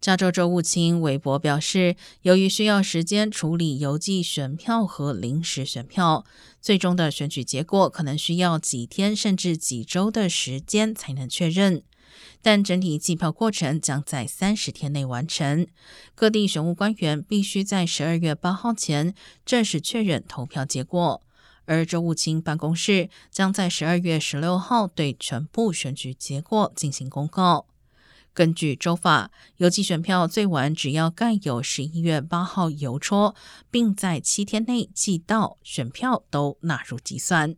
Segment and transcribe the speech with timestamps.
[0.00, 6.24] 加州州务卿韦伯表示，由于需要时间处理邮寄选票和临时选票，
[6.58, 11.82] 最终的选举结果可能需要几天甚至几周的时间才能确认。
[12.40, 15.66] 但整体计票过程将在三十天内完成。
[16.14, 19.14] 各地选务官员必须在十二月八号前
[19.44, 21.22] 正式确认投票结果，
[21.66, 27.66] 而州务卿办公室将在十二月十六号对全部选举结果进行公告。
[28.32, 33.34] 根据州法，邮寄选票最晚只要盖有十一月八号邮戳，
[33.70, 37.56] 并在七天内寄到，选票都纳入计算。